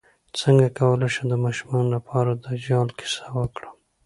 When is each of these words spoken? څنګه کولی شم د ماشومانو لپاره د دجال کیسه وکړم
څنګه 0.39 0.67
کولی 0.79 1.07
شم 1.13 1.25
د 1.31 1.35
ماشومانو 1.45 1.89
لپاره 1.95 2.29
د 2.33 2.41
دجال 2.51 2.87
کیسه 2.99 3.25
وکړم 3.37 3.75